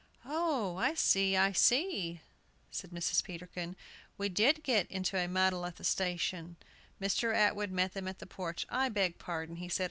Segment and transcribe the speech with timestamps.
[0.25, 2.21] "Oh, I see, I see!"
[2.71, 3.23] said Mrs.
[3.23, 3.75] Peterkin; "and
[4.17, 6.57] we did get into a muddle at the station!"
[6.99, 7.35] Mr.
[7.35, 8.65] Atwood met them at the porch.
[8.71, 9.79] "I beg pardon," he said.